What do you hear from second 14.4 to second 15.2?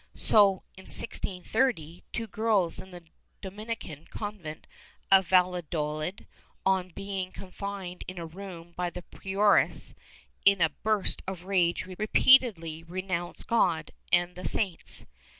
saints.